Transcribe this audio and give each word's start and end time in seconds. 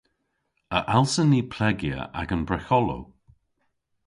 A 0.77 0.79
allsen 0.95 1.27
ni 1.31 1.41
plegya 1.53 1.99
agan 2.21 2.43
bregholow? 2.47 3.01